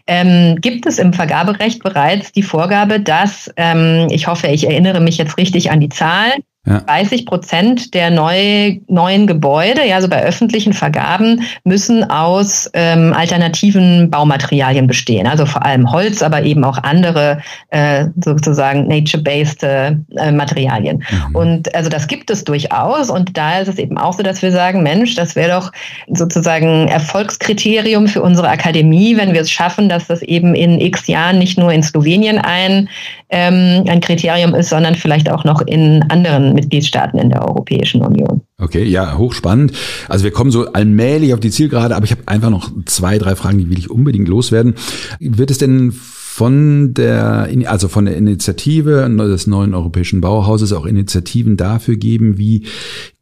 [0.07, 5.19] ähm, gibt es im Vergaberecht bereits die Vorgabe, dass, ähm, ich hoffe, ich erinnere mich
[5.19, 6.81] jetzt richtig an die Zahlen, ja.
[6.81, 14.11] 30 Prozent der neu, neuen Gebäude, ja, also bei öffentlichen Vergaben, müssen aus ähm, alternativen
[14.11, 15.27] Baumaterialien bestehen.
[15.27, 17.39] Also vor allem Holz, aber eben auch andere
[17.71, 19.97] äh, sozusagen nature-based äh,
[20.33, 21.05] Materialien.
[21.29, 21.37] Mhm.
[21.37, 23.11] Und also das gibt es durchaus.
[23.11, 25.71] Und da ist es eben auch so, dass wir sagen, Mensch, das wäre doch
[26.09, 31.39] sozusagen Erfolgskriterium für unsere Akademie, wenn wir es schaffen, dass das eben in x Jahren
[31.39, 32.89] nicht nur in Slowenien ein,
[33.31, 38.43] ähm, ein Kriterium ist, sondern vielleicht auch noch in anderen Mitgliedstaaten in der Europäischen Union.
[38.59, 39.73] Okay, ja, hochspannend.
[40.09, 43.37] Also wir kommen so allmählich auf die Zielgerade, aber ich habe einfach noch zwei, drei
[43.37, 44.75] Fragen, die will ich unbedingt loswerden.
[45.21, 51.57] Wird es denn von der, also von der Initiative des neuen europäischen Bauhauses auch Initiativen
[51.57, 52.67] dafür geben, wie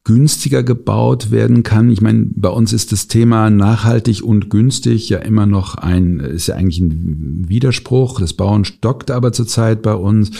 [0.04, 1.90] günstiger gebaut werden kann.
[1.90, 6.48] Ich meine, bei uns ist das Thema nachhaltig und günstig ja immer noch ein, ist
[6.48, 8.20] ja eigentlich ein Widerspruch.
[8.20, 10.30] Das Bauen stockt aber zurzeit bei uns.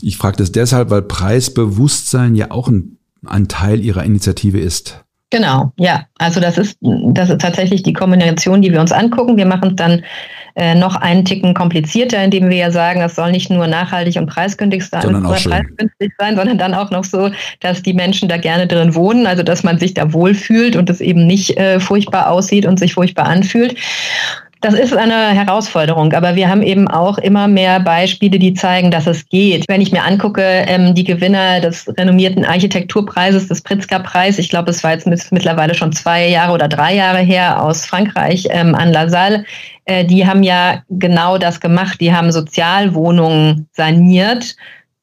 [0.00, 5.04] Ich frage das deshalb, weil Preisbewusstsein ja auch ein, ein Teil Ihrer Initiative ist.
[5.30, 6.06] Genau, ja.
[6.18, 9.36] Also das ist, das ist tatsächlich die Kombination, die wir uns angucken.
[9.36, 10.02] Wir machen es dann
[10.54, 14.26] äh, noch einen Ticken komplizierter, indem wir ja sagen, es soll nicht nur nachhaltig und
[14.26, 17.30] preisgünstig sein, sondern preisgünstig sein, sondern dann auch noch so,
[17.60, 21.00] dass die Menschen da gerne drin wohnen, also dass man sich da wohlfühlt und es
[21.00, 23.76] eben nicht äh, furchtbar aussieht und sich furchtbar anfühlt.
[24.60, 29.06] Das ist eine Herausforderung, aber wir haben eben auch immer mehr Beispiele, die zeigen, dass
[29.06, 29.64] es geht.
[29.68, 34.82] Wenn ich mir angucke, ähm, die Gewinner des renommierten Architekturpreises, des Pritzker-Preis, ich glaube, es
[34.82, 39.08] war jetzt mittlerweile schon zwei Jahre oder drei Jahre her aus Frankreich ähm, an La
[39.08, 39.44] Salle,
[39.84, 42.00] äh, die haben ja genau das gemacht.
[42.00, 44.56] Die haben Sozialwohnungen saniert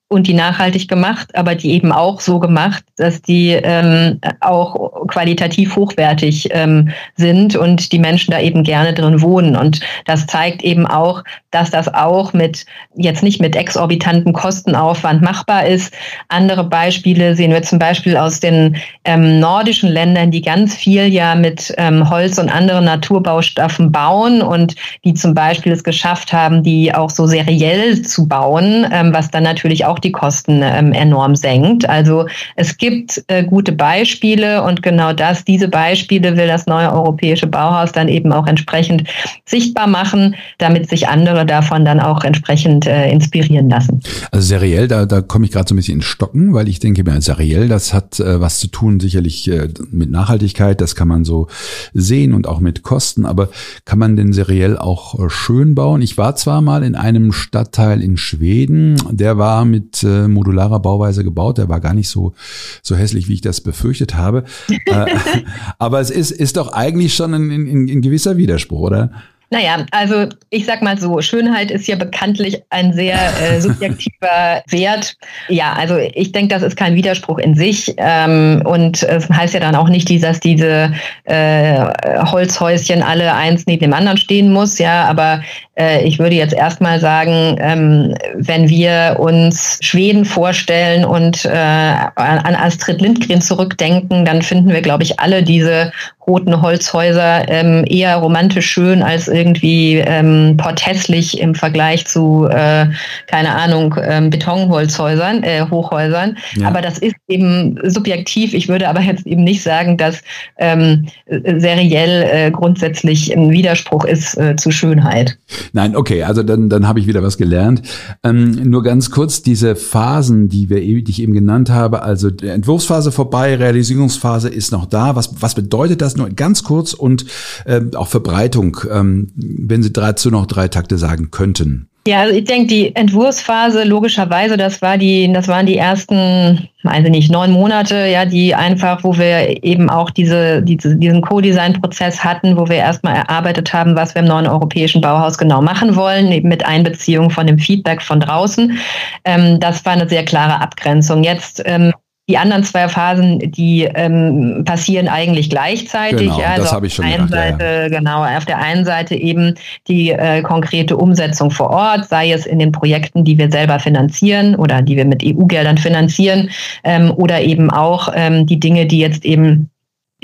[0.07, 5.75] und die nachhaltig gemacht, aber die eben auch so gemacht, dass die ähm, auch qualitativ
[5.75, 9.55] hochwertig ähm, sind und die Menschen da eben gerne drin wohnen.
[9.55, 12.65] Und das zeigt eben auch, dass das auch mit
[12.95, 15.93] jetzt nicht mit exorbitanten Kostenaufwand machbar ist.
[16.29, 21.33] Andere Beispiele sehen wir zum Beispiel aus den ähm, nordischen Ländern, die ganz viel ja
[21.33, 26.93] mit ähm, Holz und anderen Naturbaustoffen bauen und die zum Beispiel es geschafft haben, die
[26.93, 31.87] auch so seriell zu bauen, ähm, was dann natürlich auch die Kosten ähm, enorm senkt.
[31.89, 37.47] Also es gibt äh, gute Beispiele und genau das, diese Beispiele will das neue europäische
[37.47, 39.03] Bauhaus dann eben auch entsprechend
[39.45, 44.01] sichtbar machen, damit sich andere davon dann auch entsprechend äh, inspirieren lassen.
[44.31, 47.03] Also seriell, da, da komme ich gerade so ein bisschen in Stocken, weil ich denke
[47.03, 51.25] mir, seriell, das hat äh, was zu tun sicherlich äh, mit Nachhaltigkeit, das kann man
[51.25, 51.47] so
[51.93, 53.49] sehen und auch mit Kosten, aber
[53.85, 56.01] kann man denn seriell auch äh, schön bauen?
[56.01, 61.23] Ich war zwar mal in einem Stadtteil in Schweden, der war mit äh, modularer Bauweise
[61.23, 61.57] gebaut.
[61.57, 62.33] Der war gar nicht so,
[62.81, 64.43] so hässlich, wie ich das befürchtet habe.
[64.85, 65.05] äh,
[65.79, 69.11] aber es ist, ist doch eigentlich schon ein, ein, ein gewisser Widerspruch, oder?
[69.51, 75.15] Naja, also ich sag mal so, Schönheit ist ja bekanntlich ein sehr äh, subjektiver Wert.
[75.49, 77.93] Ja, also ich denke, das ist kein Widerspruch in sich.
[77.97, 80.93] Ähm, und es heißt ja dann auch nicht, dass diese
[81.25, 81.79] äh,
[82.25, 85.41] Holzhäuschen alle eins neben dem anderen stehen muss, ja, aber
[85.77, 92.55] äh, ich würde jetzt erstmal sagen, ähm, wenn wir uns Schweden vorstellen und äh, an
[92.55, 95.91] Astrid Lindgren zurückdenken, dann finden wir, glaube ich, alle diese
[96.27, 102.87] roten Holzhäuser ähm, eher romantisch schön als irgendwie ähm, porthässlich im Vergleich zu, äh,
[103.27, 106.37] keine Ahnung, ähm, Betonholzhäusern, äh, Hochhäusern.
[106.55, 106.67] Ja.
[106.67, 108.53] Aber das ist eben subjektiv.
[108.53, 110.21] Ich würde aber jetzt eben nicht sagen, dass
[110.57, 115.37] ähm, seriell äh, grundsätzlich ein Widerspruch ist äh, zu Schönheit.
[115.73, 117.81] Nein, okay, also dann, dann habe ich wieder was gelernt.
[118.23, 123.11] Ähm, nur ganz kurz, diese Phasen, die, wir, die ich eben genannt habe, also Entwurfsphase
[123.11, 125.15] vorbei, Realisierungsphase ist noch da.
[125.15, 127.25] Was, was bedeutet das nur ganz kurz und
[127.65, 131.89] äh, auch Verbreitung, ähm, wenn Sie dazu noch drei Takte sagen könnten?
[132.07, 137.31] Ja, ich denke, die Entwurfsphase logischerweise, das war die, das waren die ersten, also nicht
[137.31, 142.69] neun Monate, ja, die einfach, wo wir eben auch diese, diese diesen Co-Design-Prozess hatten, wo
[142.69, 146.63] wir erstmal erarbeitet haben, was wir im neuen europäischen Bauhaus genau machen wollen, eben mit
[146.63, 148.77] Einbeziehung von dem Feedback von draußen.
[149.23, 151.23] Ähm, das war eine sehr klare Abgrenzung.
[151.23, 151.91] Jetzt ähm,
[152.27, 156.21] die anderen zwei Phasen, die ähm, passieren eigentlich gleichzeitig.
[156.21, 157.87] Genau, also das habe ich schon gedacht, Seite, ja, ja.
[157.89, 159.53] Genau, auf der einen Seite eben
[159.87, 164.55] die äh, konkrete Umsetzung vor Ort, sei es in den Projekten, die wir selber finanzieren
[164.55, 166.49] oder die wir mit EU-Geldern finanzieren,
[166.83, 169.69] ähm, oder eben auch ähm, die Dinge, die jetzt eben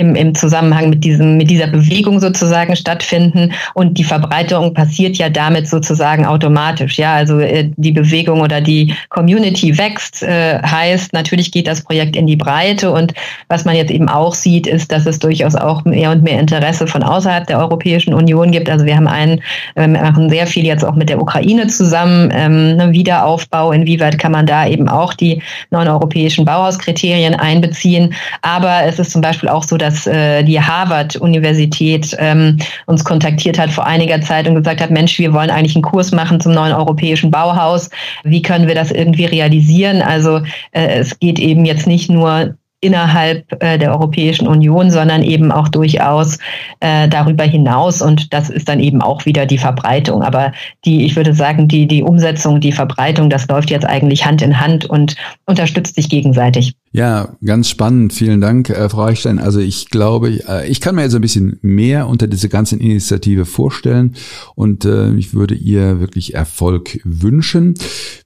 [0.02, 3.54] im, im Zusammenhang mit diesem, mit dieser Bewegung sozusagen stattfinden.
[3.76, 6.98] Und die Verbreitung passiert ja damit sozusagen automatisch.
[6.98, 12.16] Ja, also äh, die Bewegung oder die Community wächst, äh, heißt, natürlich geht das Projekt
[12.16, 12.92] in die Breite.
[12.92, 13.14] Und
[13.48, 16.88] was man jetzt eben auch sieht, ist, dass es durchaus auch mehr und mehr Interesse
[16.88, 18.70] von außerhalb der Europäischen Union gibt.
[18.70, 19.42] Also wir haben einen,
[19.76, 23.72] wir machen sehr viel jetzt auch mit der Ukraine zusammen, ähm, ne, Wiederaufbau.
[23.72, 28.14] Inwieweit kann man da eben auch die neuen europäischen Bauhauskriterien einbeziehen?
[28.42, 33.60] Aber es ist zum Beispiel auch so, dass dass äh, die Harvard-Universität ähm, uns kontaktiert
[33.60, 36.54] hat vor einiger Zeit und gesagt hat, Mensch, wir wollen eigentlich einen Kurs machen zum
[36.54, 37.90] neuen europäischen Bauhaus.
[38.24, 40.02] Wie können wir das irgendwie realisieren?
[40.02, 45.52] Also äh, es geht eben jetzt nicht nur innerhalb äh, der Europäischen Union, sondern eben
[45.52, 46.40] auch durchaus
[46.80, 48.02] äh, darüber hinaus.
[48.02, 50.24] Und das ist dann eben auch wieder die Verbreitung.
[50.24, 50.52] Aber
[50.86, 54.60] die, ich würde sagen, die, die Umsetzung, die Verbreitung, das läuft jetzt eigentlich Hand in
[54.60, 56.74] Hand und unterstützt sich gegenseitig.
[56.94, 58.12] Ja, ganz spannend.
[58.12, 59.40] Vielen Dank, äh, Frau Eichstein.
[59.40, 63.46] Also ich glaube, äh, ich kann mir jetzt ein bisschen mehr unter diese ganzen Initiative
[63.46, 64.16] vorstellen
[64.56, 67.76] und äh, ich würde ihr wirklich Erfolg wünschen.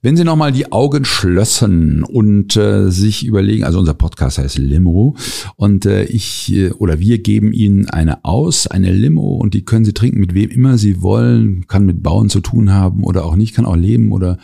[0.02, 5.16] Wenn Sie nochmal die Augen schlössen und äh, sich überlegen, also unser Podcast heißt Limo
[5.58, 9.86] und äh, ich äh, oder wir geben Ihnen eine aus, eine Limo und die können
[9.86, 13.36] Sie trinken mit wem immer Sie wollen, kann mit Bauen zu tun haben oder auch
[13.36, 14.40] nicht, kann auch leben oder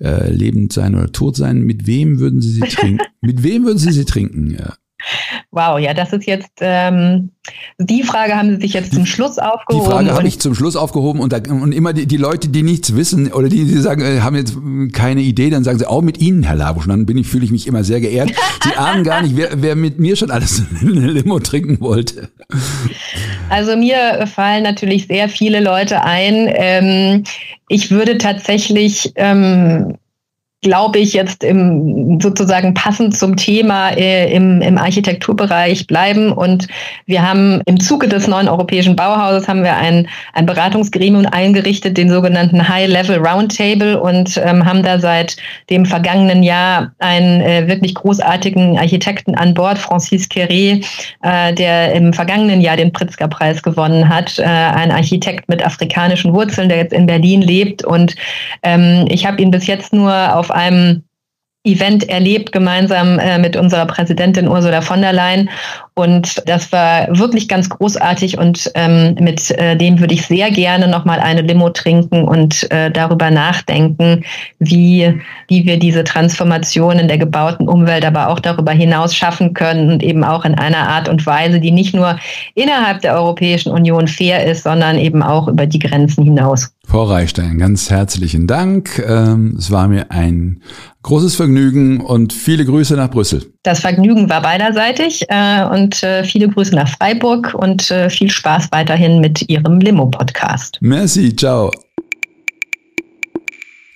[0.00, 1.62] äh, lebend sein oder tot sein.
[1.62, 2.98] Mit wem würden Sie sie trinken?
[3.20, 4.56] mit wem würden Sie sie trinken?
[4.58, 4.74] Ja.
[5.50, 7.30] Wow, ja, das ist jetzt ähm,
[7.78, 9.84] die Frage haben Sie sich jetzt zum Schluss aufgehoben.
[9.84, 12.62] Die Frage habe ich zum Schluss aufgehoben und, da, und immer die, die Leute, die
[12.62, 14.56] nichts wissen oder die, die sagen, äh, haben jetzt
[14.92, 16.86] keine Idee, dann sagen sie auch mit Ihnen, Herr Labusch.
[16.86, 18.32] Dann bin ich fühle ich mich immer sehr geehrt.
[18.64, 22.28] Sie ahnen gar nicht, wer, wer mit mir schon alles eine Limo trinken wollte.
[23.48, 26.50] Also mir fallen natürlich sehr viele Leute ein.
[26.52, 27.24] Ähm,
[27.68, 29.96] ich würde tatsächlich ähm,
[30.62, 36.32] glaube ich, jetzt im, sozusagen passend zum Thema äh, im, im Architekturbereich bleiben.
[36.32, 36.66] Und
[37.06, 42.10] wir haben im Zuge des neuen europäischen Bauhauses haben wir ein, ein Beratungsgremium eingerichtet, den
[42.10, 45.36] sogenannten High-Level Roundtable und ähm, haben da seit
[45.70, 50.84] dem vergangenen Jahr einen äh, wirklich großartigen Architekten an Bord, Francis Queré,
[51.22, 54.40] äh, der im vergangenen Jahr den Pritzker-Preis gewonnen hat.
[54.40, 57.84] Äh, ein Architekt mit afrikanischen Wurzeln, der jetzt in Berlin lebt.
[57.84, 58.16] Und
[58.64, 61.04] ähm, ich habe ihn bis jetzt nur auf auf einem
[61.64, 65.50] Event erlebt, gemeinsam äh, mit unserer Präsidentin Ursula von der Leyen.
[65.94, 70.86] Und das war wirklich ganz großartig und ähm, mit äh, dem würde ich sehr gerne
[70.86, 74.24] nochmal eine Limo trinken und äh, darüber nachdenken,
[74.60, 79.90] wie, wie wir diese Transformation in der gebauten Umwelt, aber auch darüber hinaus schaffen können
[79.90, 82.18] und eben auch in einer Art und Weise, die nicht nur
[82.54, 86.72] innerhalb der Europäischen Union fair ist, sondern eben auch über die Grenzen hinaus.
[86.88, 88.98] Frau Reichstein, ganz herzlichen Dank.
[89.06, 90.62] Ähm, es war mir ein
[91.02, 93.52] großes Vergnügen und viele Grüße nach Brüssel.
[93.62, 98.68] Das Vergnügen war beiderseitig äh, und äh, viele Grüße nach Freiburg und äh, viel Spaß
[98.72, 100.78] weiterhin mit Ihrem Limo-Podcast.
[100.80, 101.70] Merci, ciao.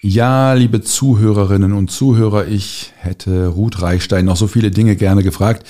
[0.04, 5.64] Ja, liebe Zuhörerinnen und Zuhörer, ich hätte Ruth Reichstein noch so viele Dinge gerne gefragt.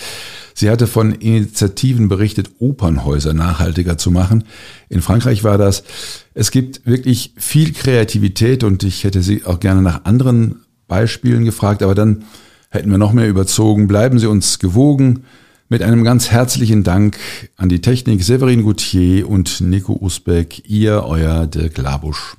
[0.54, 4.44] Sie hatte von Initiativen berichtet, Opernhäuser nachhaltiger zu machen.
[4.88, 5.84] In Frankreich war das.
[6.32, 11.82] Es gibt wirklich viel Kreativität und ich hätte Sie auch gerne nach anderen Beispielen gefragt,
[11.82, 12.24] aber dann
[12.70, 13.86] hätten wir noch mehr überzogen.
[13.86, 15.24] Bleiben Sie uns gewogen.
[15.68, 17.18] Mit einem ganz herzlichen Dank
[17.58, 22.38] an die Technik Severin Goutier und Nico Usbeck, ihr, euer Dirk Labusch.